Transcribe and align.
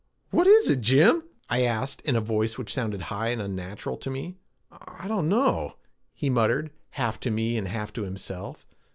"What 0.31 0.47
is 0.47 0.67
it, 0.67 0.81
Jim?" 0.81 1.25
I 1.47 1.61
asked 1.61 2.01
in 2.01 2.15
a 2.15 2.21
voice 2.21 2.57
which 2.57 2.73
sounded 2.73 3.03
high 3.13 3.27
and 3.27 3.39
unnatural 3.39 3.97
to 3.97 4.09
me. 4.09 4.39
"I 4.71 5.07
don't 5.07 5.29
know," 5.29 5.75
he 6.15 6.27
muttered, 6.27 6.71
half 6.89 7.19
to 7.19 7.29
me 7.29 7.55
and 7.55 7.67
half 7.67 7.93
to 7.93 8.01
himself. 8.01 8.65